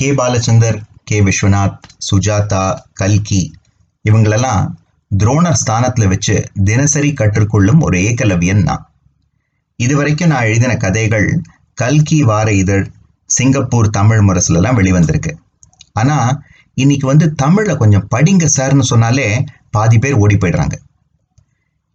K 0.00 0.12
Balachander 0.12 0.76
K 1.04 1.16
Viswanath 1.20 1.80
Sujatha 2.06 2.76
கல்கி 2.92 3.40
இவங்களெல்லாம் 4.04 4.62
துரோணர் 5.10 5.58
ஸ்தானத்தில் 5.62 6.08
வச்சு 6.08 6.44
தினசரி 6.64 7.12
கற்றுக்கொள்ளும் 7.12 7.80
ஒரு 7.80 7.98
ஏகலவியன் 7.98 8.62
நான். 8.62 8.84
இதுவரைக்கும் 9.76 10.28
நான் 10.28 10.44
எழுதின 10.44 10.76
கதைகள் 10.76 11.42
கல்கி 11.74 12.22
வார 12.22 12.52
இதழ் 12.52 12.86
சிங்கப்பூர் 13.24 13.90
தமிழ் 13.90 14.22
முரசுலலாம் 14.28 14.78
வெளிவந்திருக்கு. 14.80 15.34
ஆனால் 15.92 16.42
இன்னைக்கு 16.74 17.06
வந்து 17.06 17.34
தமிழில் 17.34 17.76
கொஞ்சம் 17.76 18.08
படிங்க 18.16 18.48
சார்னு 18.56 18.80
சொன்னாலே 18.80 19.44
பாதி 19.70 19.98
பேர் 19.98 20.12
ஓடி 20.12 20.34
போயிடுறாங்க. 20.34 20.74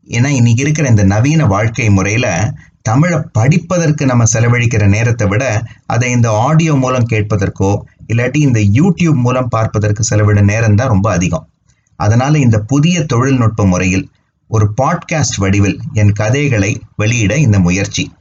ஏன்னா 0.07 0.27
இன்னைக்கு 0.27 0.61
இருக்கிற 0.61 0.87
இந்த 0.89 1.03
நவீன 1.03 1.45
வாழ்க்கை 1.45 1.89
முறையில் 1.89 2.53
தமிழை 2.81 3.19
படிப்பதற்கு 3.31 4.05
நம்ம 4.05 4.23
செலவழிக்கிற 4.33 4.87
நேரத்தை 4.87 5.27
விட 5.27 5.63
அதை 5.85 6.11
இந்த 6.11 6.31
ஆடியோ 6.31 6.73
மூலம் 6.73 7.07
கேட்பதற்கோ 7.09 7.81
இல்லாட்டி 8.13 8.37
இந்த 8.37 8.59
யூடியூப் 8.59 9.13
மூலம் 9.13 9.47
பார்ப்பதற்கு 9.47 10.03
செலவிட 10.03 10.41
நேரம் 10.41 10.75
தான் 10.75 10.87
ரொம்ப 10.87 11.11
அதிகம். 11.11 11.47
அதனால 11.95 12.37
இந்த 12.37 12.59
புதிய 12.59 13.03
தொழில்நுட்ப 13.03 13.65
முறையில் 13.65 14.09
ஒரு 14.47 14.73
பாட்காஸ்ட் 14.81 15.37
வடிவில் 15.37 15.79
என் 15.93 16.11
கதைகளை 16.11 16.81
வெளியிட 16.95 17.37
இந்த 17.37 17.59
முயற்சி. 17.59 18.13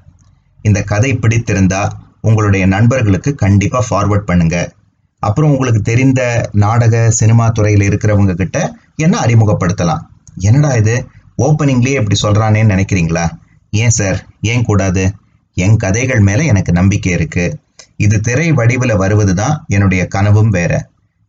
இந்த 0.62 0.82
கதை 0.82 1.14
பிடித்திருந்தா 1.14 1.88
உங்களுடைய 2.20 2.66
நண்பர்களுக்கு 2.66 3.34
கண்டிப்பாக 3.34 3.86
ஃபார்வர்ட் 3.90 4.28
பண்ணுங்க. 4.30 4.72
அப்புறம் 5.18 5.50
உங்களுக்கு 5.50 5.80
தெரிந்த 5.80 6.48
நாடக 6.52 7.10
சினிமா 7.10 7.48
துறையில் 7.48 7.88
இருக்கிறவங்க 7.88 8.34
கிட்ட 8.34 8.76
என்ன 8.96 9.18
அறிமுகப்படுத்தலாம்? 9.18 10.00
என்னடா 10.36 10.74
இது? 10.74 11.06
ஓப்பனிங்லேயே 11.38 12.02
இப்படி 12.02 12.18
சொல்கிறானேன்னு 12.22 12.66
நினைக்கிறீங்களா? 12.66 13.30
ஏன் 13.70 13.90
சார்? 13.90 14.26
ஏன் 14.40 14.64
கூடாது? 14.64 15.14
என் 15.54 15.76
கதைகள் 15.76 16.20
மேலே 16.20 16.46
எனக்கு 16.46 16.72
நம்பிக்கை 16.72 17.14
இருக்குது 17.14 17.54
இது 18.00 18.16
திரை 18.26 18.48
வடிவில் 18.58 19.00
வருவது 19.02 19.34
தான் 19.40 19.54
என்னுடைய 19.74 20.02
கனவும் 20.14 20.52
வேற. 20.56 20.72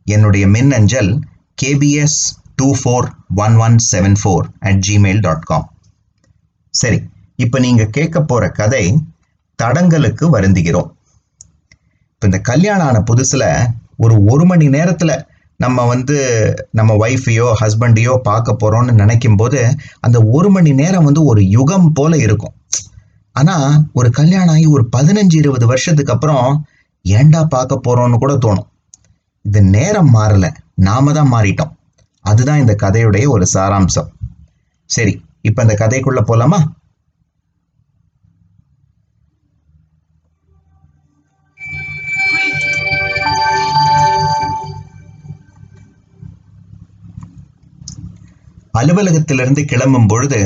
என்னுடைய 0.06 0.46
மின்னஞ்சல் 0.56 1.12
KPS 1.62 2.20
two 2.60 2.68
four 2.80 3.08
one 3.44 3.56
one 3.66 3.78
seven 3.92 4.18
four 4.22 4.46
at 4.68 4.82
Gmail 4.88 5.22
dot 5.26 5.46
com 5.50 5.68
சரி 6.74 7.00
இப்போ 7.44 7.58
நீங்கள் 7.66 7.94
கேட்க 7.98 8.18
போகிற 8.22 8.50
கதை 8.60 8.84
தடங்கலுக்கு 9.60 10.26
வருந்துகிறோம். 10.36 10.90
இப்போ 12.14 12.26
இந்த 12.30 12.40
கல்யாணம் 12.50 12.88
ஆன 12.90 13.00
புதுசில் 13.10 13.48
ஒரு 14.04 14.16
ஒரு 14.32 14.46
மணி 14.52 14.66
நேரத்தில் 14.76 15.16
நம்ம 15.64 15.86
வந்து 15.92 16.18
நம்ம 16.78 16.92
ஒய்ஃபையோ 17.04 17.48
ஹஸ்பண்டையோ 17.62 18.14
பார்க்க 18.30 18.62
போகிறோம்னு 18.62 18.94
நினைக்கும் 19.02 19.38
போது 19.42 19.60
அந்த 20.06 20.18
ஒரு 20.38 20.50
மணி 20.56 20.72
நேரம் 20.82 21.08
வந்து 21.10 21.22
ஒரு 21.32 21.42
யுகம் 21.58 21.90
போல 21.98 22.18
இருக்கும். 22.26 22.54
ஆனால் 23.40 23.84
ஒரு 23.94 24.10
கல்யாணம் 24.18 24.54
ஆகி 24.56 24.66
ஒரு 24.66 24.84
பதினஞ்சு 24.98 25.36
இருபது 25.42 25.66
வருஷத்துக்கு 25.72 26.14
அப்புறம் 26.14 26.68
ஏண்டா 27.02 27.44
பார்க்க 27.44 27.82
போறோம்னு 27.86 28.18
கூட 28.18 28.34
தோணும். 28.34 28.70
இது 29.42 29.62
நேரம் 29.76 30.14
மாறல. 30.16 30.46
நாம 30.76 31.14
தான் 31.14 31.32
மாறிட்டோம். 31.32 31.74
அதுதான் 32.22 32.60
இந்த 32.60 32.76
கதையுடைய 32.84 33.26
ஒரு 33.28 33.46
சாராம்சம். 33.54 34.10
சரி 34.86 35.14
இப்போ 35.42 35.62
இந்த 35.62 35.76
கதைக்குள்ள 35.82 36.22
போலாமா? 36.30 36.60
அலுவலகத்திலிருந்து 48.80 49.62
கிளம்பும் 49.66 50.08
பொழுது 50.08 50.40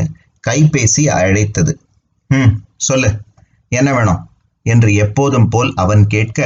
கைபேசி 0.47 1.03
அழைத்தது. 1.19 1.73
ம் 2.29 2.51
சொல்லு. 2.79 3.09
என்ன 3.71 3.89
வேணும்? 3.93 4.19
என்று 4.65 4.89
எப்போதும் 4.95 5.47
போல் 5.49 5.69
அவன் 5.75 6.03
கேட்க 6.07 6.39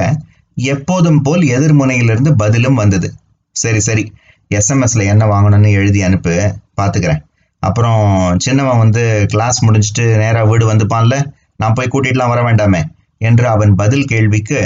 எப்போதும் 0.58 1.22
போல் 1.22 1.44
எதிர்முனையிலிருந்து 1.56 2.31
பதிலும் 2.35 2.75
வந்தது. 2.75 3.08
சரி 3.56 3.80
சரி. 3.80 4.03
எஸ்எம்எஸ்ல 4.52 5.06
என்ன 5.06 5.24
வாங்கணும்னு 5.25 5.69
எழுதி 5.72 6.02
அனுப்பு 6.02 6.34
பார்த்துக்கிறேன் 6.78 7.22
அப்புறம் 7.63 8.02
சின்னவன் 8.38 8.78
வந்து 8.78 9.03
கிளாஸ் 9.25 9.59
முடிஞ்சிட்டு 9.66 10.06
நேராக 10.18 10.47
வீடு 10.50 10.66
வந்துப்பான்ல 10.72 11.18
நான் 11.59 11.74
போய் 11.74 11.91
கூட்டிகிட்டுலாம் 11.91 12.34
வர 12.34 12.41
வேண்டாமே 12.44 12.81
என்று 13.22 13.46
அவன் 13.47 13.74
பதில் 13.75 14.06
கேள்விக்கு 14.06 14.59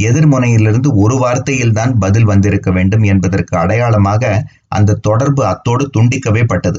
எதிர்முனையிலிருந்து 0.00 0.88
ஒரு 0.96 1.16
வார்த்தையில் 1.16 1.72
தான் 1.72 1.92
பதில் 1.98 2.24
வந்திருக்க 2.24 2.70
வேண்டும் 2.70 3.04
என்பதற்கு 3.04 3.54
அடையாளமாக 3.58 4.22
அந்த 4.68 4.98
தொடர்பு 5.02 5.42
அத்தோடு 5.46 5.84
துண்டிக்கவே 5.96 6.42
பட்டது. 6.44 6.78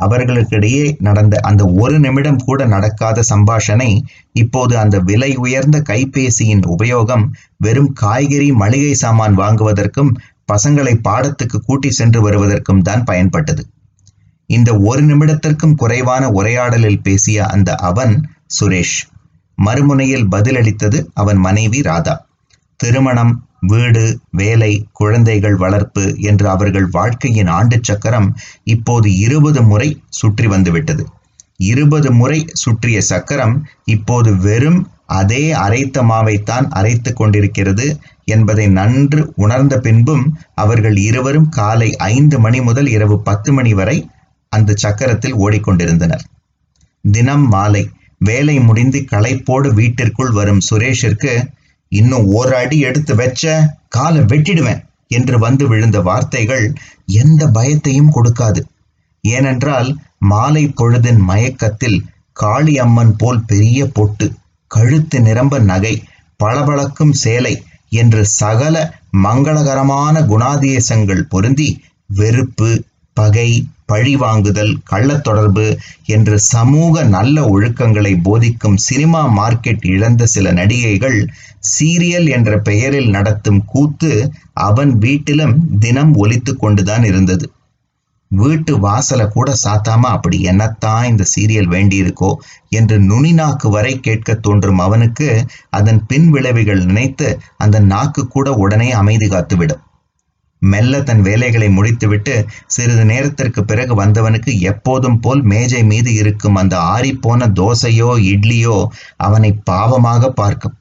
அவர்களுக்கிடையே 0.00 0.84
நடந்த 0.98 1.40
அந்த 1.40 1.62
ஒரு 1.66 2.00
நிமிடம் 2.00 2.40
கூட 2.44 2.66
நடக்காத 2.66 3.22
சம்பாஷணை 3.30 3.90
இப்போது 4.32 4.78
அந்த 4.78 4.98
விலை 5.00 5.30
உயர்ந்த 5.36 5.78
கைபேசியின் 5.88 6.64
உபயோகம் 6.66 7.24
வெறும் 7.56 7.92
காய்கறி 7.92 8.48
மளிகை 8.52 8.94
சாமான் 8.94 9.36
வாங்குவதற்கும் 9.38 10.12
பசங்களை 10.52 10.94
பாடத்துக்கு 11.08 11.58
கூட்டி 11.58 11.90
சென்று 11.90 12.20
வருவதற்கும் 12.20 12.82
தான் 12.82 13.04
பயன்பட்டது. 13.04 13.62
இந்த 14.46 14.70
ஒரு 14.80 15.02
நிமிடத்திற்கும் 15.02 15.74
குறைவான 15.74 16.30
உரையாடலில் 16.30 17.02
பேசிய 17.02 17.46
அந்த 17.46 17.74
அவன் 17.74 18.14
சுரேஷ் 18.60 18.98
மறுமுனையில் 19.58 20.26
பதிலளித்தது 20.30 20.98
அவன் 21.14 21.36
மனைவி 21.36 21.80
ராதா. 21.80 22.14
திருமணம் 22.80 23.32
வீடு 23.62 24.02
வேலை 24.30 24.70
குழந்தைகள் 24.92 25.56
வளர்ப்பு 25.56 26.04
என்று 26.20 26.46
அவர்கள் 26.48 26.86
வாழ்க்கையின் 26.90 27.50
ஆண்டு 27.50 27.78
சக்கரம் 27.82 28.28
இப்போது 28.64 29.08
இருபது 29.16 29.62
முறை 29.62 29.88
சுற்றி 30.10 30.46
வந்துவிட்டது. 30.46 31.04
இருபது 31.64 32.08
முறை 32.12 32.38
சுற்றிய 32.52 32.98
சக்கரம் 33.02 33.54
இப்போது 33.84 34.30
வெறும் 34.36 34.80
அதே 35.14 35.42
அரைத்த 35.62 36.02
மாவைத்தான் 36.02 36.66
அரைத்து 36.70 37.10
கொண்டிருக்கிறது 37.12 37.86
என்பதை 38.24 38.66
நன்று 38.68 39.20
உணர்ந்த 39.36 39.74
பின்பும் 39.78 40.24
அவர்கள் 40.54 40.96
இருவரும் 40.98 41.48
காலை 41.48 41.88
ஐந்து 41.96 42.38
மணி 42.38 42.60
முதல் 42.60 42.86
இரவு 42.86 43.16
பத்து 43.22 43.52
மணி 43.52 43.72
வரை 43.74 43.96
அந்த 44.52 44.76
சக்கரத்தில் 44.82 45.36
ஓடிக்கொண்டிருந்தனர். 45.36 46.22
தினம் 47.04 47.46
மாலை 47.48 47.82
வேலை 48.20 48.60
முடிந்து 48.60 48.98
களைப்போடு 49.10 49.68
வீட்டிற்குள் 49.74 50.30
வரும் 50.30 50.62
சுரேஷிற்கு 50.70 51.32
இன்னும் 51.92 52.26
ஒரு 52.34 52.52
அடி 52.56 52.78
எடுத்து 52.80 53.14
வச்ச 53.14 53.44
காலை 53.88 54.20
வெட்டிடுவேன் 54.22 54.82
என்று 55.08 55.36
வந்து 55.38 55.64
விழுந்த 55.68 55.98
வார்த்தைகள் 56.00 56.64
எந்த 57.14 57.46
பயத்தையும் 57.46 58.12
கொடுக்காது. 58.14 58.60
ஏனென்றால் 59.24 59.88
மாலை 60.24 60.64
பொழுதின் 60.80 61.20
மயக்கத்தில் 61.20 61.98
காளியம்மன் 62.40 63.14
போல் 63.18 63.40
பெரிய 63.44 63.80
பொட்டு 63.86 64.26
கழுத்து 64.70 65.18
நிரம்ப 65.20 65.58
நகை 65.62 65.94
பளபளக்கும் 66.40 67.14
சேலை 67.14 67.54
என்று 67.92 68.22
சகல 68.40 68.76
மங்களகரமான 69.16 70.20
குணாதேசங்கள் 70.22 71.22
பொருந்தி 71.28 71.68
வெறுப்பு 72.10 72.70
பகை 73.16 73.48
பழி 73.90 74.14
வாங்குதல் 74.16 74.72
கள்ளத் 74.90 75.24
தொடர்பு 75.24 75.66
என்று 76.16 76.36
சமூக 76.52 77.04
நல்ல 77.14 77.44
ஒழுக்கங்களை 77.50 78.12
போதிக்கும் 78.22 78.78
சினிமா 78.86 79.22
மார்க்கெட் 79.38 79.86
இழந்த 79.94 80.26
சில 80.26 80.52
நடிகைகள் 80.52 81.18
சீரியல் 81.70 82.28
என்ற 82.30 82.50
பெயரில் 82.60 83.10
நடத்தும் 83.10 83.62
கூத்து 83.66 84.12
அவன் 84.64 84.92
வீட்டிலும் 84.98 85.56
தினம் 85.78 86.12
ஒலித்து 86.16 86.52
கொண்டுதான் 86.56 87.04
இருந்தது. 87.04 87.46
வீட்டு 88.30 88.72
வாசலை 88.78 89.24
கூட 89.28 89.48
சாத்தாம 89.62 90.10
அப்படி 90.16 90.38
என்னத்தான் 90.50 91.04
இந்த 91.04 91.24
சீரியல் 91.34 91.70
வேண்டியிருக்கோ 91.72 92.30
என்று 92.70 92.96
நுனிநாக்கு 93.00 93.68
வரை 93.70 93.94
கேட்க 94.00 94.34
தோன்றும் 94.46 94.82
அவனுக்கு 94.86 95.28
அதன் 95.78 96.00
பின் 96.06 96.28
விளைவுகள் 96.30 96.82
நினைத்து 96.84 97.28
அந்த 97.56 97.78
நாக்கு 97.92 98.24
கூட 98.28 98.52
உடனே 98.64 98.88
அமைதி 99.00 99.28
காத்துவிடும். 99.28 99.82
மெல்ல 100.62 101.02
தன் 101.02 101.22
வேலைகளை 101.22 101.68
முடித்துவிட்டு 101.68 102.34
சிறிது 102.66 103.04
நேரத்திற்கு 103.04 103.60
பிறகு 103.64 103.94
வந்தவனுக்கு 104.02 104.52
எப்போதும் 104.60 105.18
போல் 105.20 105.42
மேஜை 105.42 105.82
மீது 105.84 106.14
இருக்கும் 106.14 106.54
அந்த 106.54 106.76
ஆறிப்போன 106.94 107.48
தோசையோ 107.60 108.10
இட்லியோ 108.32 108.76
அவனை 109.16 109.50
பாவமாக 109.70 110.28
பார்க்கும். 110.28 110.76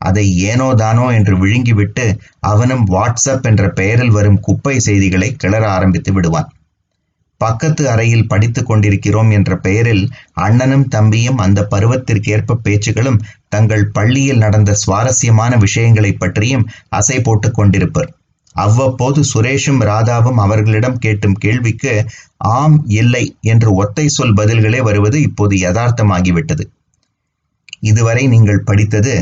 அதை 0.00 0.24
ஏனோ 0.40 0.74
தானோ 0.74 1.06
என்று 1.10 1.34
விழுங்கிவிட்டு 1.36 2.04
அவனும் 2.38 2.84
வாட்ஸ்அப் 2.86 3.42
என்ற 3.42 3.64
பெயரில் 3.70 4.10
வரும் 4.10 4.40
குப்பை 4.40 4.74
செய்திகளை 4.78 5.28
கிளற 5.44 5.64
ஆரம்பித்து 5.66 6.12
விடுவான். 6.12 6.48
பக்கத்து 7.40 7.82
அறையில் 7.90 8.26
படித்துக் 8.26 8.66
கொண்டிருக்கிறோம் 8.66 9.30
என்ற 9.30 9.50
பெயரில் 9.56 10.04
அண்ணனும் 10.32 10.86
தம்பியும் 10.88 11.38
அந்த 11.38 11.66
பருவத்திற்கேற்ப 11.70 12.56
பேச்சுகளும் 12.64 13.20
தங்கள் 13.48 13.84
பள்ளியில் 13.90 14.38
நடந்த 14.38 14.70
சுவாரஸ்யமான 14.74 15.56
விஷயங்களை 15.56 16.12
பற்றியும் 16.12 16.64
அசை 16.96 17.18
போட்டு 17.22 17.50
கொண்டிருப்பர். 17.50 18.08
அவ்வப்போது 18.58 19.20
சுரேஷும் 19.34 19.80
ராதாவும் 19.84 20.40
அவர்களிடம் 20.40 20.98
கேட்டும் 20.98 21.34
கேள்விக்கு 21.34 21.92
ஆம் 22.52 22.84
இல்லை 22.86 23.24
என்று 23.42 23.68
ஒத்தை 23.84 24.06
சொல் 24.06 24.34
பதில்களே 24.34 24.80
வருவது 24.82 25.20
இப்போது 25.20 25.56
யதார்த்தமாகிவிட்டது. 25.56 26.64
இதுவரை 27.80 28.26
நீங்கள் 28.28 28.62
படித்தது 28.62 29.14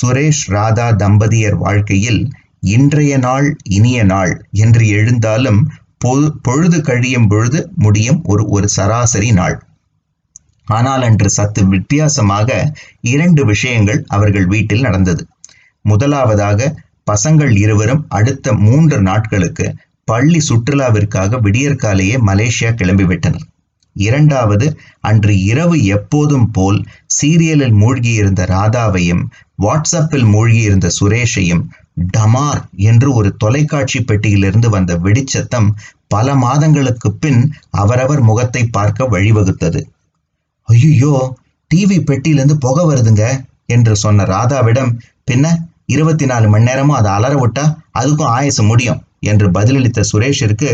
சுரேஷ் 0.00 0.42
ராதா 0.46 0.86
தம்பதியர் 0.90 1.56
வாழ்க்கையில் 1.58 2.20
இன்றைய 2.60 3.18
நாள் 3.18 3.56
இனிய 3.70 4.04
நாள் 4.04 4.46
என்று 4.52 4.88
எழுந்தாலும் 4.88 5.60
பொ- 6.04 6.32
பொழுது 6.42 6.78
கழியும் 6.80 7.28
பொழுது 7.28 7.70
முடியும் 7.76 8.20
ஒரு 8.24 8.48
ஒரு 8.48 8.68
சராசரி 8.68 9.32
நாள். 9.32 9.56
ஆனால் 10.68 11.02
அன்று 11.02 11.30
சத்து 11.30 11.62
வித்தியாசமாக 11.68 12.48
இரண்டு 13.00 13.44
விஷயங்கள் 13.44 14.04
அவர்கள் 14.08 14.46
வீட்டில் 14.46 14.80
நடந்தது. 14.80 15.22
முதலாவதாக 15.84 16.60
பசங்கள் 17.06 17.52
இருவரும் 17.58 18.04
அடுத்த 18.08 18.52
மூன்று 18.58 19.00
நாட்களுக்கு 19.00 19.66
பள்ளி 20.08 20.40
சுற்றுலாவிற்காக 20.48 21.38
விடியற்காலையே 21.40 22.16
மலேசியா 22.26 22.70
கிளம்பிவிட்டனர். 22.80 23.46
இரண்டாவது 23.96 24.66
அன்று 25.00 25.32
இரவு 25.42 25.76
எப்போதும் 25.86 26.50
போல் 26.50 26.78
சீரியலில் 27.16 27.76
மூழ்கியிருந்த 27.80 28.42
ராதாவையும் 28.46 29.22
வாட்ஸ்அப்பில் 29.62 30.26
மூழ்கியிருந்த 30.32 30.86
சுரேஷையும் 31.00 31.62
டமார் 32.12 32.60
என்று 32.84 33.08
ஒரு 33.12 33.30
தொலைக்காட்சி 33.36 34.00
பெட்டியிலிருந்து 34.00 34.68
வந்த 34.68 34.92
வெடிச்சத்தம் 34.98 35.68
பல 36.08 36.34
மாதங்களுக்கு 36.34 37.08
பின் 37.14 37.40
அவரவர் 37.74 38.20
முகத்தை 38.20 38.62
பார்க்க 38.68 39.08
வழிவகுத்தது. 39.08 39.80
ஐயோ 40.68 41.14
டிவி 41.70 41.98
பெட்டியிலிருந்து 42.00 42.56
புகை 42.56 42.84
வருதுங்க 42.84 43.24
என்று 43.66 43.94
சொன்ன 43.96 44.24
ராதாவிடம் 44.24 44.92
பின்ன 45.24 45.46
இருபத்தி 45.88 46.26
நாலு 46.26 46.46
மணி 46.48 46.64
நேரமும் 46.64 46.98
அதை 46.98 47.10
அலற 47.12 47.34
விட்டா 47.40 47.64
அதுக்கும் 47.98 48.32
ஆயுசு 48.36 48.62
முடியும் 48.62 49.00
என்று 49.30 49.46
பதிலளித்த 49.50 50.00
சுரேஷிற்கு 50.10 50.70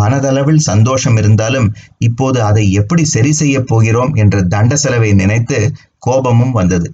மனதளவில் 0.00 0.62
சந்தோஷம் 0.68 1.16
இருந்தாலும் 1.16 1.68
இப்போது 1.98 2.38
அதை 2.42 2.64
எப்படி 2.72 3.04
சரி 3.14 3.32
செய்ய 3.32 3.56
போகிறோம் 3.62 4.12
என்ற 4.14 4.42
தண்ட 4.54 4.74
செலவை 4.76 5.10
நினைத்து 5.12 5.58
கோபமும் 5.98 6.54
வந்தது. 6.60 6.88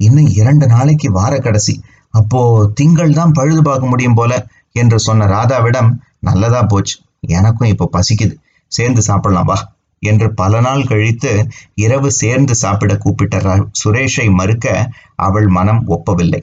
இன்னும் 0.00 0.30
இரண்டு 0.40 0.66
நாளைக்கு 0.66 1.08
வார 1.10 1.34
கடைசி. 1.38 1.74
அப்போ 2.14 2.40
திங்கள் 2.74 3.16
தான் 3.18 3.32
பழுது 3.32 3.62
பார்க்க 3.62 3.92
முடியும் 3.92 4.18
போல 4.18 4.32
என்று 4.76 4.98
சொன்ன 4.98 5.26
ராதாவிடம் 5.26 5.90
நல்லதா 6.20 6.60
போச்சு. 6.62 6.96
எனக்கும் 7.38 7.70
இப்போ 7.72 7.86
பசிக்குது. 7.96 8.34
சேர்ந்து 8.72 9.02
சாப்பிடலாம் 9.02 9.48
வா 9.50 9.58
என்று 10.02 10.26
பல 10.34 10.60
நாள் 10.60 10.88
கழித்து 10.88 11.30
இரவு 11.74 12.08
சேர்ந்து 12.12 12.54
சாப்பிட 12.54 12.92
கூப்பிட்ட 12.96 13.56
சுரேஷை 13.82 14.26
மறுக்க 14.40 14.66
அவள் 15.26 15.48
மனம் 15.48 15.82
ஒப்பவில்லை. 15.88 16.40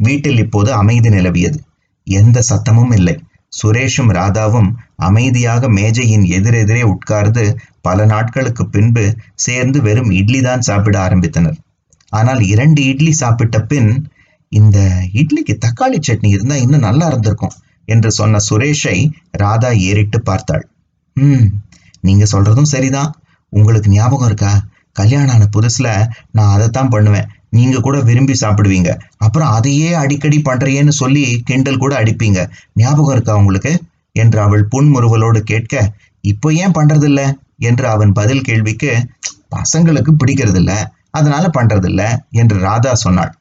வீட்டில் 0.00 0.40
இப்போது 0.44 0.70
அமைதி 0.72 1.10
நிலவியது. 1.10 1.58
எந்த 2.06 2.38
சத்தமும் 2.50 2.92
இல்லை. 2.98 3.14
சுரேஷும் 3.52 4.10
ராதாவும் 4.18 4.70
அமைதியாக 5.08 5.68
மேஜையின் 5.68 6.24
எதிரெதிரே 6.36 6.82
உட்கார்ந்து 6.92 7.44
பல 7.80 8.04
நாட்களுக்கு 8.04 8.64
பின்பு 8.66 9.04
சேர்ந்து 9.46 9.78
வெறும் 9.82 10.10
இட்லி 10.10 10.40
தான் 10.40 10.60
சாப்பிட 10.60 10.96
ஆரம்பித்தனர். 11.06 11.56
ஆனால் 12.12 12.40
இரண்டு 12.52 12.80
இட்லி 12.84 13.12
சாப்பிட்ட 13.12 13.56
பின் 13.62 13.90
இந்த 14.52 14.78
இட்லிக்கு 15.12 15.54
தக்காளி 15.64 15.98
சட்னி 15.98 16.28
இருந்தா 16.28 16.56
இன்னும் 16.56 16.86
நல்லா 16.88 17.06
இருந்திருக்கும் 17.06 17.56
என்று 17.88 18.10
சொன்ன 18.10 18.40
சுரேஷை 18.48 18.96
ராதா 19.42 19.70
ஏறிட்டு 19.88 20.18
பார்த்தாள். 20.22 20.64
ம் 21.16 21.46
நீங்கள் 22.00 22.32
சொல்றதும் 22.32 22.72
சரிதான். 22.74 23.10
உங்களுக்கு 23.52 23.88
ஞாபகம் 23.90 24.28
இருக்கா? 24.28 24.52
கல்யாணம் 24.92 25.34
ஆன 25.34 25.44
புதுசுல 25.56 25.88
நான் 26.32 26.52
அதைத்தான் 26.54 26.92
பண்ணுவேன். 26.94 27.28
நீங்க 27.52 27.80
கூட 27.80 28.00
விரும்பி 28.00 28.34
சாப்பிடுவீங்க. 28.40 28.90
அப்புறம் 29.16 29.48
அதையே 29.48 29.92
அடிக்கடி 29.94 30.42
பண்றியேன்னு 30.44 30.88
சொல்லி 30.88 31.42
கிண்டல் 31.44 31.76
கூட 31.76 32.02
அடிப்பீங்க. 32.02 32.40
ஞாபகம் 32.74 33.14
இருக்கா 33.14 33.36
உங்களுக்கு? 33.36 33.72
என்று 34.12 34.40
அவள் 34.40 34.68
புன்முறுவலோடு 34.70 35.40
கேட்க 35.42 35.74
இப்போ 36.24 36.52
ஏன் 36.52 36.70
பண்றதில்ல? 36.70 37.20
என்று 37.60 37.88
அவன் 37.88 38.12
பதில் 38.12 38.40
கேள்விக்கு 38.40 38.90
பசங்களுக்கு 39.56 40.12
பிடிக்கிறதில்ல. 40.20 40.72
அதனால 41.10 41.44
பண்றதில்ல 41.48 42.02
என்று 42.30 42.56
ராதா 42.58 42.94
சொன்னாள். 42.94 43.32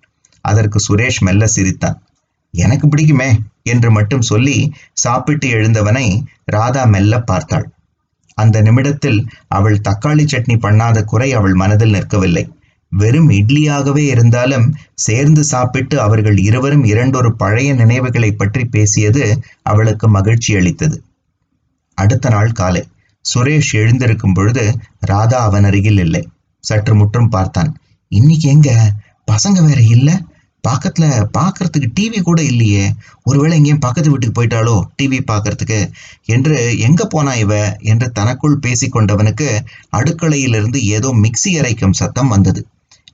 அதற்கு 0.46 0.80
சுரேஷ் 0.80 1.20
மெல்ல 1.20 1.48
சிரித்தான். 1.48 1.98
எனக்கு 2.54 2.88
பிடிக்குமே 2.88 3.30
என்று 3.64 3.92
மட்டும் 3.92 4.22
சொல்லி 4.22 4.74
சாப்பிட்டு 4.94 5.48
எழுந்தவனை 5.48 6.06
ராதா 6.46 6.84
மெல்ல 6.86 7.20
பார்த்தாள். 7.22 7.66
அந்த 8.38 8.62
நிமிடத்தில் 8.62 9.20
அவள் 9.48 9.82
தக்காளி 9.90 10.26
சட்னி 10.26 10.56
பண்ணாத 10.58 11.04
குறை 11.04 11.34
அவள் 11.34 11.54
மனதில் 11.54 11.94
நிற்கவில்லை. 11.94 12.44
வெறும் 12.92 13.30
இட்லியாகவே 13.30 14.04
இருந்தாலும் 14.08 14.76
சேர்ந்து 14.94 15.44
சாப்பிட்டு 15.44 16.02
அவர்கள் 16.02 16.38
இருவரும் 16.38 16.84
இரண்டொரு 16.84 17.36
பழைய 17.36 17.74
நினைவுகளை 17.74 18.32
பற்றி 18.32 18.66
பேசியது 18.66 19.42
அவளுக்கு 19.64 20.10
மகிழ்ச்சி 20.10 20.56
அளித்தது. 20.56 21.04
அடுத்த 21.98 22.30
நாள் 22.30 22.52
காலை 22.52 22.84
சுரேஷ் 23.26 23.74
எழுந்திருக்கும் 23.74 24.34
பொழுது 24.34 24.64
ராதா 25.00 25.40
அவன் 25.40 25.64
அருகில் 25.64 25.98
இல்லை. 25.98 26.28
சற்று 26.64 26.96
முற்றும் 26.96 27.30
பார்த்தான். 27.30 27.72
இன்னைக்கு 28.12 28.50
எங்க? 28.50 28.70
பசங்க 29.32 29.66
வேற 29.66 29.82
இல்ல? 29.82 30.10
பக்கத்துல 30.64 31.06
பாக்குறதுக்கு 31.38 31.90
டிவி 32.00 32.22
கூட 32.22 32.44
இல்லையே. 32.44 32.86
ஒருவேளை 33.24 33.58
எங்கேயும் 33.58 33.80
பக்கத்து 33.80 34.12
வீட்டுக்கு 34.12 34.38
போயிட்டாலோ? 34.38 34.82
டிவி 34.98 35.20
பார்க்கறதுக்கு 35.28 35.80
என்று 36.26 36.78
எங்க 36.78 37.06
போனா 37.06 37.34
இவ? 37.34 37.78
என்று 37.82 38.12
தனக்குள் 38.12 38.60
பேசிக்கொண்டவனுக்கு 38.66 39.50
அடுக்களையிலிருந்து 39.98 40.76
ஏதோ 40.76 41.12
மிக்சி 41.24 41.52
அரைக்கும் 41.60 41.92
சத்தம் 41.92 42.28
வந்தது. 42.28 42.68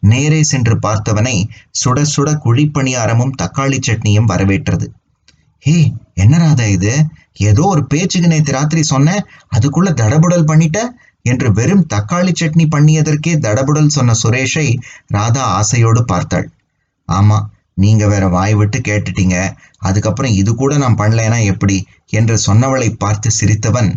நேரே 0.03 0.43
சென்று 0.43 0.75
பார்த்தவனை 0.75 1.35
சுட 1.71 2.03
சுட 2.05 2.29
குழிப்பணியாரமும் 2.45 3.35
தக்காளி 3.41 3.79
சட்னியும் 3.79 4.29
வரவேற்றது. 4.31 4.87
ஹே 5.63 5.75
என்ன 6.13 6.37
ராதா 6.37 6.65
இது? 6.67 6.93
ஏதோ 7.39 7.63
ஒரு 7.63 7.83
பேச்சுக்கு 7.85 8.27
நேற்று 8.27 8.51
ராத்திரி 8.51 8.81
சொன்ன 8.83 9.15
அதுக்குள்ள 9.55 9.89
தடபுடல் 10.01 10.49
பண்ணிட்ட? 10.49 10.79
என்று 11.25 11.47
வெறும் 11.51 11.85
தக்காளி 11.93 12.31
சட்னி 12.41 12.65
பண்ணியதற்கே 12.67 13.33
தடபுடல் 13.37 13.93
சொன்ன 13.97 14.15
சுரேஷை 14.23 14.67
ராதா 15.07 15.43
ஆசையோடு 15.59 16.01
பார்த்தாள். 16.05 16.47
ஆமா 17.09 17.37
நீங்க 17.73 18.03
வேற 18.07 18.23
வாய் 18.27 18.55
விட்டு 18.55 18.79
கேட்டுட்டீங்க. 18.79 19.37
அதுக்கப்புறம் 19.79 20.35
இது 20.41 20.51
கூட 20.55 20.73
நான் 20.77 20.99
பண்ணலைன்னா 20.99 21.39
எப்படி? 21.45 21.77
என்று 22.09 22.35
சொன்னவளை 22.47 22.89
பார்த்து 22.95 23.29
சிரித்தவன் 23.39 23.89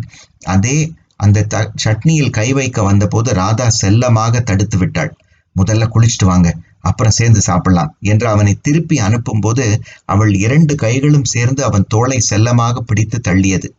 அதே 0.45 0.77
அந்த 1.15 1.43
த 1.43 1.57
சட்னியில் 1.83 2.35
கை 2.37 2.47
வைக்க 2.53 2.79
வந்தபோது 2.83 3.29
ராதா 3.33 3.67
செல்லமாக 3.81 4.41
தடுத்து 4.41 4.77
விட்டாள். 4.77 5.11
முதல்ல 5.57 5.85
குளிச்சுட்டு 5.93 6.25
வாங்க 6.25 6.49
அப்புறம் 6.81 7.15
சேர்ந்து 7.17 7.41
சாப்பிடலாம் 7.41 7.91
என்று 8.01 8.27
அவனை 8.27 8.53
திருப்பி 8.61 8.97
அனுப்பும்போது 8.99 9.65
அவள் 10.05 10.33
இரண்டு 10.35 10.73
கைகளும் 10.75 11.27
சேர்ந்து 11.27 11.61
அவன் 11.63 11.89
தோளை 11.89 12.19
செல்லமாக 12.21 12.81
பிடித்து 12.81 13.17
தள்ளியது. 13.27 13.69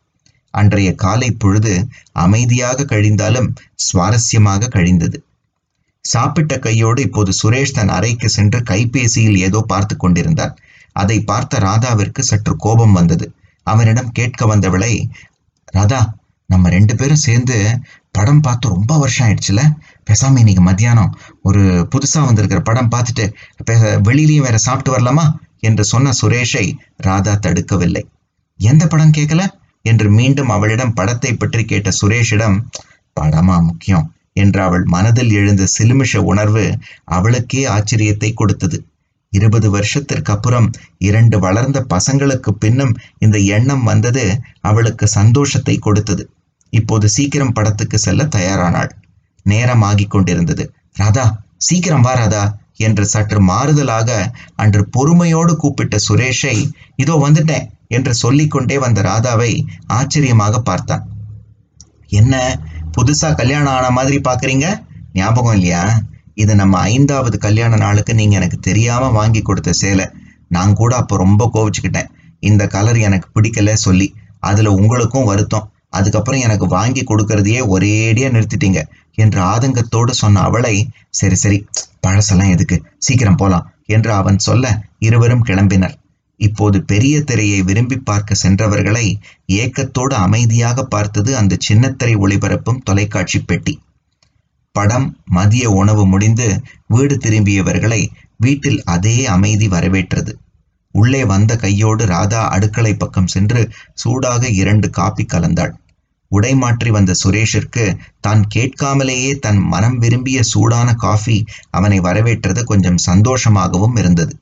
அன்றைய 0.54 0.90
காலை 0.94 1.30
பொழுது 1.34 1.72
அமைதியாக 2.16 2.84
கழிந்தாலும் 2.84 3.48
சுவாரஸ்யமாக 3.86 4.70
கழிந்தது. 4.76 5.18
சாப்பிட்ட 6.04 6.52
கையோடு 6.58 7.00
இப்போது 7.02 7.32
சுரேஷ் 7.32 7.74
தன் 7.74 7.88
அறைக்கு 7.88 8.28
சென்று 8.28 8.58
கைபேசியில் 8.62 9.38
ஏதோ 9.38 9.60
பார்த்து 9.66 9.94
கொண்டிருந்தான் 9.96 10.54
அதை 10.96 11.18
பார்த்த 11.22 11.58
ராதாவிற்கு 11.58 12.22
சற்று 12.22 12.52
கோபம் 12.56 12.92
வந்தது. 12.92 13.26
அவனிடம் 13.66 14.12
கேட்க 14.12 14.46
வந்தவளை 14.46 14.92
ராதா 15.68 16.00
நம்ம 16.48 16.68
ரெண்டு 16.68 16.94
பேரும் 16.96 17.24
சேர்ந்து 17.24 17.56
படம் 18.14 18.40
பார்த்து 18.40 18.66
ரொம்ப 18.68 18.92
வருஷம் 18.98 19.24
ஆயிடுச்சுல? 19.26 19.62
பேசாமல் 20.04 20.40
இன்னைக்கு 20.40 20.62
மத்தியானம் 20.62 21.10
ஒரு 21.42 21.62
புதுசா 21.92 22.20
வந்திருக்கிற 22.24 22.60
படம் 22.60 22.90
பார்த்துட்டு 22.90 23.24
வெளியிலையும் 24.06 24.46
வேற 24.46 24.58
சாப்பிட்டு 24.58 24.92
வரலாமா? 24.94 25.24
என்று 25.60 25.84
சொன்ன 25.84 26.12
சுரேஷை 26.20 26.64
ராதா 26.96 27.34
தடுக்கவில்லை. 27.46 28.02
எந்த 28.60 28.82
படம் 28.86 29.16
கேட்கல? 29.16 29.42
என்று 29.84 30.06
மீண்டும் 30.10 30.48
அவளிடம் 30.48 30.94
படத்தை 30.94 31.32
பற்றி 31.34 31.62
கேட்ட 31.64 31.90
சுரேஷிடம் 32.00 32.56
படமா 33.16 33.56
முக்கியம் 33.62 34.06
என்று 34.32 34.60
அவள் 34.62 34.84
மனதில் 34.86 35.32
எழுந்த 35.32 35.64
சிலுமிஷ 35.76 36.16
உணர்வு 36.30 36.64
அவளுக்கே 37.16 37.62
ஆச்சரியத்தை 37.66 38.30
கொடுத்தது. 38.34 38.78
இருபது 39.32 39.68
வருஷத்திற்கு 39.70 40.32
அப்புறம் 40.32 40.66
இரண்டு 41.08 41.36
வளர்ந்த 41.38 41.78
பசங்களுக்கு 41.94 42.50
பின்னும் 42.58 42.94
இந்த 43.18 43.38
எண்ணம் 43.56 43.84
வந்தது 43.84 44.24
அவளுக்கு 44.60 45.06
சந்தோஷத்தை 45.18 45.76
கொடுத்தது. 45.78 46.24
இப்போது 46.72 47.08
சீக்கிரம் 47.08 47.52
படத்துக்கு 47.52 47.98
செல்ல 47.98 48.24
தயாரானாள். 48.24 48.90
நேரம் 49.42 49.82
ஆகிக் 49.82 50.10
கொண்டிருந்தது. 50.10 50.64
ராதா 50.94 51.26
சீக்கிரம் 51.56 52.00
வா 52.00 52.12
ராதா 52.12 52.42
என்று 52.76 53.06
சற்று 53.06 53.40
மாறுதலாக 53.42 54.10
அன்று 54.54 54.88
பொறுமையோடு 54.90 55.56
கூப்பிட்ட 55.56 55.96
சுரேஷை 56.08 56.56
இதோ 56.96 57.14
வந்துட்டேன் 57.26 57.66
என்று 57.88 58.14
சொல்லிக்கொண்டே 58.14 58.78
வந்த 58.78 59.02
ராதாவை 59.02 59.52
ஆச்சரியமாக 59.86 60.58
பார்த்தான். 60.58 61.04
என்ன 62.06 62.34
புதுசா 62.98 63.34
கல்யாணம் 63.34 63.72
ஆன 63.72 63.90
மாதிரி 63.90 64.18
பாக்குறீங்க? 64.18 64.66
ஞாபகம் 65.12 65.52
இல்லையா? 65.52 65.82
இது 66.34 66.54
நம்ம 66.54 66.78
ஐந்தாவது 66.78 67.38
கல்யாண 67.38 67.76
நாளுக்கு 67.76 68.14
நீங்க 68.14 68.36
எனக்கு 68.36 68.58
தெரியாம 68.58 69.08
வாங்கி 69.08 69.42
கொடுத்த 69.42 69.72
சேலை. 69.72 70.06
நான் 70.48 70.72
கூட 70.72 70.96
அப்போ 70.96 71.16
ரொம்ப 71.16 71.50
கோவிச்சுக்கிட்டேன். 71.54 72.10
இந்த 72.40 72.66
கலர் 72.66 72.98
எனக்கு 72.98 73.28
பிடிக்கல 73.34 73.72
சொல்லி 73.72 74.14
அதுல 74.40 74.72
உங்களுக்கும் 74.72 75.24
வருத்தம். 75.24 75.66
அதுக்கப்புறம் 75.92 76.40
எனக்கு 76.40 76.66
வாங்கி 76.66 77.02
கொடுக்கறதையே 77.02 77.60
ஒரேடியாக 77.68 78.34
நிறுத்திட்டீங்க 78.34 78.80
என்று 79.14 79.40
ஆதங்கத்தோடு 79.42 80.12
சொன்ன 80.12 80.40
அவளை 80.40 80.74
சரி 81.10 81.34
சரி 81.34 81.58
பழசெல்லாம் 82.06 82.50
எதுக்கு? 82.50 82.76
சீக்கிரம் 82.98 83.36
போலாம் 83.36 83.66
என்று 83.86 84.12
அவன் 84.12 84.38
சொல்ல 84.38 84.66
இருவரும் 84.98 85.44
கிளம்பினர். 85.44 85.96
இப்போது 86.40 86.78
பெரிய 86.82 87.14
திரையை 87.20 87.60
விரும்பி 87.62 87.96
பார்க்க 88.00 88.42
சென்றவர்களை 88.42 89.06
ஏக்கத்தோடு 89.52 90.14
அமைதியாக 90.16 90.84
பார்த்தது 90.84 91.30
அந்த 91.36 91.58
சின்னத்திரை 91.68 92.14
ஒளிபரப்பும் 92.16 92.82
தொலைக்காட்சி 92.84 93.38
பெட்டி. 93.42 93.74
படம் 94.74 95.06
மதிய 95.30 95.70
உணவு 95.70 96.06
முடிந்து 96.06 96.46
வீடு 96.86 97.14
திரும்பியவர்களை 97.16 98.02
வீட்டில் 98.36 98.80
அதே 98.84 99.16
அமைதி 99.26 99.68
வரவேற்றது. 99.68 100.32
உள்ளே 100.98 101.20
வந்த 101.24 101.52
கையோடு 101.56 102.04
ராதா 102.06 102.40
அடுக்களை 102.48 102.92
பக்கம் 102.94 103.26
சென்று 103.26 103.60
சூடாக 103.94 104.42
இரண்டு 104.60 104.88
காப்பி 104.90 105.24
கலந்தாள். 105.26 105.72
உடை 106.30 106.52
மாற்றி 106.54 106.90
வந்த 106.90 107.12
சுரேஷிற்கு 107.14 107.84
தான் 108.20 108.42
கேட்காமலேயே 108.54 109.30
தன் 109.38 109.60
மனம் 109.66 109.96
விரும்பிய 109.98 110.38
சூடான 110.44 110.88
காஃபி 110.96 111.36
அவனை 111.70 111.98
வரவேற்றது 112.00 112.62
கொஞ்சம் 112.64 113.02
சந்தோஷமாகவும் 113.06 113.96
இருந்தது. 113.96 114.34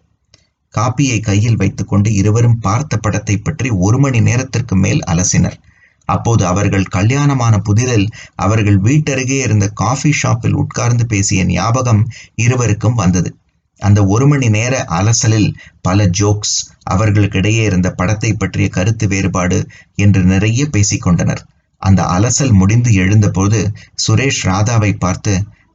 காப்பியை 0.75 1.19
கையில் 1.21 1.57
வைத்துக்கொண்டு 1.57 2.09
இருவரும் 2.13 2.59
பார்த்த 2.59 2.95
படத்தை 2.97 3.37
பற்றி 3.39 3.69
ஒரு 3.85 3.99
மணி 3.99 4.21
நேரத்திற்கு 4.21 4.75
மேல் 4.77 5.03
அலசினர். 5.07 5.57
அப்போது 6.09 6.43
அவர்கள் 6.47 6.93
கல்யாணமான 6.97 7.55
புதிரில் 7.59 8.07
அவர்கள் 8.37 8.79
வீட்டருகே 8.81 9.39
இருந்த 9.43 9.67
காஃபி 9.75 10.11
ஷாப்பில் 10.13 10.59
உட்கார்ந்து 10.63 11.05
பேசிய 11.07 11.41
ஞாபகம் 11.47 12.03
இருவருக்கும் 12.37 12.95
வந்தது. 12.95 13.31
அந்த 13.81 14.01
ஒரு 14.07 14.27
மணி 14.27 14.49
நேர 14.49 14.75
அலசலில் 14.99 15.51
பல 15.83 16.07
ஜோக்ஸ் 16.19 16.57
அவர்களுக்கிடையே 16.91 17.63
இருந்த 17.65 17.89
படத்தை 17.91 18.31
பற்றிய 18.35 18.69
கருத்து 18.69 19.07
வேறுபாடு 19.09 19.59
என்று 19.97 20.21
நிறைய 20.25 20.63
பேசிக்கொண்டனர். 20.77 21.43
அந்த 21.83 22.03
அலசல் 22.17 22.53
முடிந்து 22.53 22.91
எழுந்தபோது 22.95 23.59
சுரேஷ் 24.05 24.43
ராதாவை 24.49 24.93
பார்த்து 24.99 25.33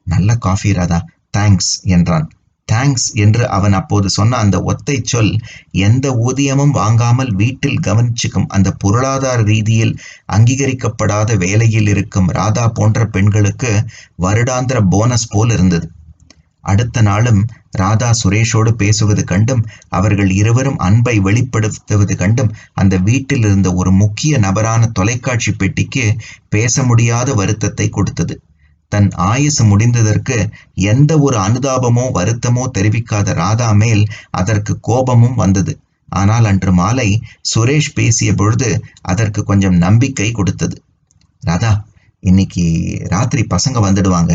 நல்ல 0.07 0.35
காஃபி 0.37 0.71
ராதா 0.71 0.99
தேங்க்ஸ் 1.37 1.73
என்றான். 1.87 2.25
தேங்க்ஸ் 2.67 3.07
என்று 3.15 3.43
அவன் 3.47 3.73
அப்போது 3.73 4.07
சொன்ன 4.09 4.37
அந்த 4.37 4.57
ஒத்தை 4.63 4.97
சொல் 5.03 5.31
எந்த 5.79 6.05
ஊதியமும் 6.25 6.71
வாங்காமல் 6.71 7.31
வீட்டில் 7.35 7.81
கவனிச்சுக்கும் 7.87 8.47
அந்த 8.47 8.69
பொருளாதார 8.73 9.39
ரீதியில் 9.43 9.93
அங்கீகரிக்கப்படாத 10.27 11.37
வேலையில் 11.37 11.89
இருக்கும் 11.89 12.29
ராதா 12.31 12.65
போன்ற 12.69 13.05
பெண்களுக்கு 13.07 13.71
வருடாந்திர 14.17 14.79
போனஸ் 14.89 15.27
போல் 15.27 15.51
இருந்தது. 15.51 15.87
அடுத்த 16.63 17.01
நாளும் 17.01 17.41
ராதா 17.73 18.09
சுரேஷோடு 18.11 18.71
பேசுவது 18.73 19.23
கண்டும் 19.23 19.63
அவர்கள் 19.89 20.31
இருவரும் 20.31 20.79
அன்பை 20.79 21.15
வெளிப்படுத்துவது 21.19 22.15
கண்டும் 22.15 22.53
அந்த 22.73 22.95
வீட்டில் 22.97 23.45
இருந்த 23.45 23.69
ஒரு 23.73 23.91
முக்கிய 23.91 24.37
நபரான 24.37 24.89
தொலைக்காட்சி 24.91 25.51
பெட்டிக்கு 25.53 26.05
பேச 26.49 26.83
முடியாத 26.83 27.33
வருத்தத்தை 27.33 27.87
கொடுத்தது. 27.89 28.35
தன் 28.91 29.09
ஆயுசு 29.25 29.63
முடிந்ததற்கு 29.63 30.37
எந்த 30.91 31.11
ஒரு 31.19 31.37
அனுதாபமோ 31.37 32.05
வருத்தமோ 32.13 32.63
தெரிவிக்காத 32.77 33.33
ராதா 33.33 33.69
மேல் 33.73 34.03
அதற்கு 34.31 34.73
கோபமும் 34.79 35.35
வந்தது. 35.35 35.73
ஆனால் 36.09 36.45
அன்று 36.45 36.71
மாலை 36.73 37.09
சுரேஷ் 37.53 37.93
பேசிய 37.93 38.31
பொழுது 38.33 38.69
அதற்கு 39.01 39.41
கொஞ்சம் 39.43 39.77
நம்பிக்கை 39.77 40.29
கொடுத்தது. 40.31 40.75
ராதா 41.43 41.71
இன்னைக்கு 42.23 42.63
ராத்திரி 43.07 43.43
பசங்க 43.49 43.77
வந்துடுவாங்க. 43.81 44.33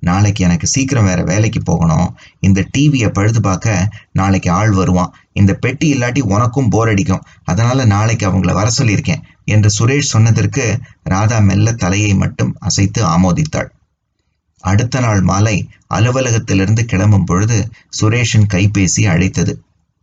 நாளைக்கு 0.00 0.44
எனக்கு 0.44 0.66
சீக்கிரம் 0.66 1.04
வேற 1.04 1.20
வேலைக்கு 1.22 1.60
போகணும். 1.62 2.08
இந்த 2.40 2.60
டிவியை 2.78 3.08
பழுது 3.08 3.40
பார்க்க 3.40 3.90
நாளைக்கு 4.12 4.50
ஆள் 4.50 4.70
வருவான். 4.70 5.12
இந்த 5.32 5.52
பெட்டி 5.54 5.92
இல்லாட்டி 5.94 6.22
உனக்கும் 6.26 6.68
போர் 6.68 6.88
அடிக்கும். 6.88 7.22
அதனால 7.44 7.84
நாளைக்கு 7.84 8.26
அவங்கள 8.30 8.52
வர 8.52 8.70
சொல்லியிருக்கேன் 8.78 9.22
என்று 9.44 9.70
சுரேஷ் 9.78 10.12
சொன்னதற்கு 10.14 10.64
ராதா 11.02 11.38
மெல்ல 11.38 11.72
தலையை 11.72 12.14
மட்டும் 12.14 12.56
அசைத்து 12.58 13.00
ஆமோதித்தாள். 13.06 13.70
அடுத்த 14.64 15.00
நாள் 15.00 15.20
மாலை 15.20 15.56
அலுவலகத்திலிருந்து 15.94 16.84
கிளம்பும் 16.84 17.24
பொழுது 17.24 17.56
சுரேஷின் 18.00 18.50
கைபேசி 18.54 19.04
அழைத்தது. 19.06 19.54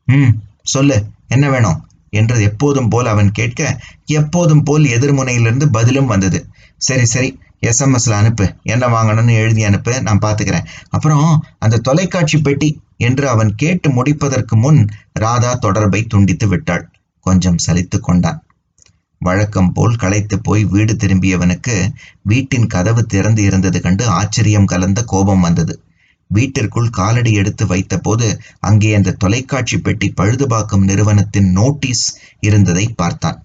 ம் 0.08 0.34
சொல்லு 0.66 0.98
என்ன 1.28 1.50
வேணும்? 1.50 1.80
என்று 2.14 2.42
எப்போதும் 2.42 2.88
போல் 2.88 3.06
அவன் 3.06 3.32
கேட்க 3.32 3.62
எப்போதும் 4.06 4.64
போல் 4.64 4.84
எதிர்முனையிலிருந்து 4.84 5.66
பதிலும் 5.72 6.06
வந்தது. 6.06 6.40
சரி 6.80 7.06
சரி. 7.06 7.30
எஸ்எம்எஸ்ல 7.62 8.18
அனுப்பு. 8.22 8.46
என்ன 8.64 8.84
வாங்கணும்னு 8.88 9.34
எழுதி 9.34 9.64
அனுப்பு. 9.64 9.94
நான் 10.02 10.22
பார்த்துக்கிறேன் 10.22 10.68
அப்புறம் 10.90 11.26
அந்த 11.60 11.82
தொலைக்காட்சி 11.88 12.38
பெட்டி 12.38 12.70
என்று 12.98 13.26
அவன் 13.30 13.52
கேட்டு 13.56 13.90
முடிப்பதற்கு 13.90 14.56
முன் 14.56 14.80
ராதா 15.14 15.52
தொடர்பை 15.56 16.02
துண்டித்து 16.04 16.48
விட்டாள். 16.48 16.86
கொஞ்சம் 17.26 17.60
சலித்து 17.66 17.98
கொண்டான். 18.00 18.40
வழக்கம் 19.22 19.72
போல் 19.74 19.96
களைத்து 19.96 20.36
போய் 20.40 20.64
வீடு 20.66 20.94
திரும்பியவனுக்கு 20.94 21.76
வீட்டின் 22.22 22.68
கதவு 22.68 23.02
திறந்து 23.06 23.42
இருந்தது 23.44 23.82
கண்டு 23.82 24.06
ஆச்சரியம் 24.10 24.66
கலந்த 24.66 25.00
கோபம் 25.04 25.40
வந்தது. 25.40 25.74
வீட்டிற்குள் 26.32 26.90
காலடி 26.90 27.32
எடுத்து 27.34 27.64
வைத்தபோது 27.66 28.28
அங்கே 28.60 28.90
அந்த 28.96 29.16
தொலைக்காட்சி 29.18 29.78
பெட்டி 29.78 30.08
பழுதுபாக்கும் 30.22 30.84
நிறுவனத்தின் 30.84 31.50
நோட்டீஸ் 31.52 32.06
இருந்ததை 32.40 32.86
பார்த்தான். 32.96 33.40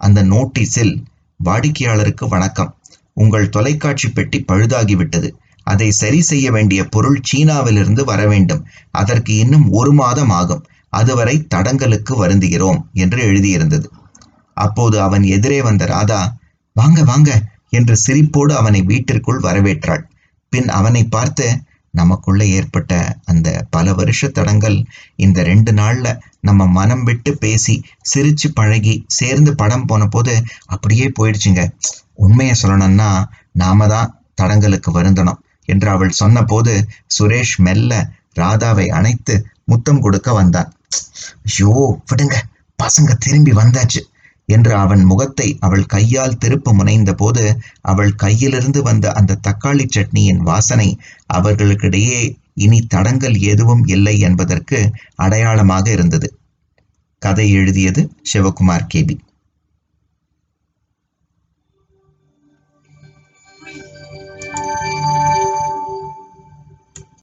அந்த 0.00 0.20
நோட்டீஸில் 0.24 0.94
வாடிக்கையாளருக்கு 1.44 2.28
வணக்கம். 2.28 2.76
உங்கள் 3.12 3.48
தொலைக்காட்சி 3.48 4.08
பெட்டி 4.08 4.44
பழுதாகிவிட்டது. 4.52 5.28
அதை 5.66 5.90
சரி 5.90 6.20
செய்ய 6.20 6.50
வேண்டிய 6.50 6.84
பொருள் 6.84 7.20
சீனாவிலிருந்து 7.20 8.04
வர 8.04 8.26
வேண்டும். 8.26 8.66
அதற்கு 8.90 9.36
இன்னும் 9.36 9.70
ஒரு 9.70 9.92
மாதம் 9.92 10.28
ஆகும். 10.28 10.62
அதுவரை 10.88 11.46
தடங்களுக்கு 11.46 12.26
வருந்துகிறோம் 12.26 12.80
என்று 12.92 13.20
எழுதியிருந்தது. 13.30 13.86
அப்போது 14.56 15.00
அவன் 15.00 15.22
எதிரே 15.22 15.62
வந்த 15.62 15.86
ராதா 15.86 16.38
வாங்க 16.76 17.02
வாங்க 17.02 17.30
என்று 17.68 17.96
சிரிப்போடு 18.06 18.52
அவனை 18.52 18.82
வீட்டிற்குள் 18.82 19.40
வரவேற்றாள். 19.40 20.02
பின் 20.52 20.68
அவனை 20.68 21.04
பார்த்து 21.04 21.46
நமக்குள்ள 21.94 22.42
ஏற்பட்ட 22.58 22.92
அந்த 23.24 23.48
பல 23.70 23.94
வருஷ 23.94 24.28
தடங்கள் 24.28 24.76
இந்த 25.16 25.42
ரெண்டு 25.42 25.72
நாள்ல 25.72 26.06
நம்ம 26.40 26.66
மனம் 26.66 27.02
விட்டு 27.02 27.30
பேசி 27.38 27.74
சிரிச்சு 28.12 28.48
பழகி 28.54 28.94
சேர்ந்து 29.18 29.52
படம் 29.54 29.86
போன 29.86 30.06
போது 30.06 30.34
அப்படியே 30.66 31.06
போயிடுச்சுங்க. 31.18 31.62
உண்மையை 32.14 32.54
சொல்லணும்னா 32.62 33.10
நாம 33.52 33.86
தான் 33.86 34.12
தடங்களுக்கு 34.34 34.90
வருந்தணும் 34.92 35.40
என்று 35.68 35.88
அவள் 35.90 36.18
சொன்னபோது 36.20 36.72
சுரேஷ் 37.16 37.56
மெல்ல 37.58 37.92
ராதாவை 38.36 38.86
அணைத்து 38.88 39.34
முத்தம் 39.64 40.00
கொடுக்க 40.00 40.32
வந்தான். 40.32 40.70
ஐயோ 41.48 41.72
விடுங்க 42.10 42.36
பசங்க 42.78 43.12
திரும்பி 43.14 43.52
வந்தாச்சு. 43.52 44.00
என்று 44.48 44.72
அவன் 44.74 45.02
முகத்தை 45.04 45.56
அவள் 45.60 45.84
கையால் 45.86 46.38
திருப்ப 46.38 46.72
முனைந்த 46.72 47.14
போது 47.14 47.44
அவள் 47.82 48.12
கையிலிருந்து 48.22 48.80
வந்த 48.82 49.12
அந்த 49.12 49.38
தக்காளி 49.48 49.86
சட்னியின் 49.96 50.42
வாசனை 50.42 50.88
அவர்களுக்கிடையே 51.32 52.20
இனி 52.54 52.86
தடங்கள் 52.86 53.36
எதுவும் 53.42 53.84
இல்லை 53.86 54.18
என்பதற்கு 54.18 54.78
அடையாளமாக 55.14 55.90
இருந்தது. 55.90 56.28
கதை 57.22 57.50
எழுதியது 57.52 58.02
சிவகுமார் 58.32 58.88
கேபி 58.94 59.14